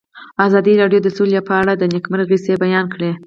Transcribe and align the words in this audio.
ازادي 0.47 0.73
راډیو 0.81 1.03
د 1.03 1.07
سوله 1.17 1.41
په 1.49 1.53
اړه 1.61 1.73
د 1.75 1.83
نېکمرغۍ 1.93 2.27
کیسې 2.31 2.53
بیان 2.63 2.85
کړې. 2.93 3.11